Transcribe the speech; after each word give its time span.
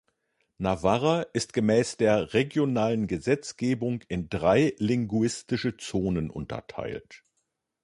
Navarra 0.57 1.21
ist 1.31 1.53
gemäß 1.53 1.95
der 1.95 2.33
regionalen 2.33 3.05
Gesetzgebung 3.05 4.01
in 4.07 4.29
drei 4.31 4.73
linguistische 4.79 5.77
Zonen 5.77 6.31
unterteilt. 6.31 7.23